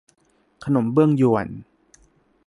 [0.63, 1.47] ขนมเบื้องญวน